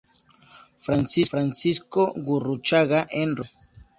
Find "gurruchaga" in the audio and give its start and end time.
2.15-3.05